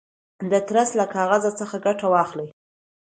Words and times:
د 0.51 0.53
ترس 0.67 0.89
له 0.99 1.05
کاغذ 1.15 1.43
څخه 1.59 1.75
ګټه 1.85 2.05
واخلئ. 2.13 2.47